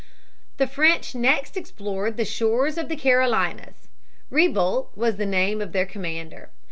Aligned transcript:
The 0.57 0.65
French 0.65 1.13
next 1.13 1.55
explored 1.55 2.17
the 2.17 2.25
shores 2.25 2.79
of 2.79 2.89
the 2.89 2.95
Carolinas. 2.95 3.87
Ribault 4.31 4.31
(Re' 4.31 4.47
bo') 4.47 4.89
was 4.99 5.17
the 5.17 5.27
name 5.27 5.61
of 5.61 5.73
their 5.73 5.85
commander. 5.85 6.49